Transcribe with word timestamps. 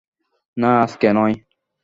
না, 0.57 0.69
আজকে 0.81 1.07
নয়। 1.13 1.35